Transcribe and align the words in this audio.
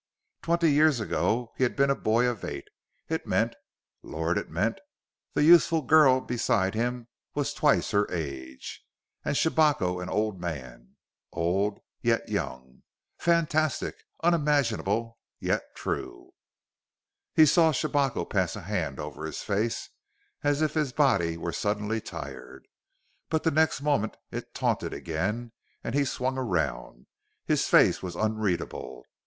Twenty 0.41 0.71
years 0.71 0.99
ago 0.99 1.51
he 1.57 1.61
had 1.63 1.75
been 1.75 1.91
a 1.91 1.95
boy 1.95 2.25
of 2.25 2.43
eight; 2.43 2.67
it 3.07 3.27
meant 3.27 3.55
Lord! 4.01 4.35
it 4.39 4.49
meant 4.49 4.79
the 5.35 5.43
youthful 5.43 5.83
girl 5.83 6.21
beside 6.21 6.73
him 6.73 7.07
was 7.35 7.53
twice 7.53 7.91
her 7.91 8.11
age; 8.11 8.83
and 9.23 9.37
Shabako 9.37 9.99
an 10.01 10.09
old 10.09 10.41
man! 10.41 10.95
Old 11.31 11.81
yet 12.01 12.27
young! 12.29 12.81
Fantastic, 13.19 13.93
unimaginable 14.23 15.19
yet 15.39 15.61
true! 15.75 16.31
He 17.35 17.45
saw 17.45 17.71
Shabako 17.71 18.25
pass 18.27 18.55
a 18.55 18.61
hand 18.61 18.99
over 18.99 19.23
his 19.25 19.43
face, 19.43 19.91
as 20.41 20.63
if 20.63 20.73
his 20.73 20.91
body 20.91 21.37
were 21.37 21.53
suddenly 21.53 22.01
tired; 22.01 22.67
but 23.29 23.43
the 23.43 23.51
next 23.51 23.83
moment 23.83 24.17
it 24.31 24.55
tautened 24.55 24.95
again 24.95 25.51
and 25.83 25.93
he 25.93 26.05
swung 26.05 26.39
around. 26.39 27.05
His 27.45 27.67
face 27.67 28.01
was 28.01 28.15
unreadable. 28.15 29.05